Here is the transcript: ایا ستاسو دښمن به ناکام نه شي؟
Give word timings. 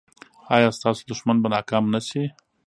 ایا 0.55 0.69
ستاسو 0.77 1.01
دښمن 1.11 1.37
به 1.41 1.47
ناکام 1.53 1.83
نه 1.93 1.99
شي؟ 2.07 2.23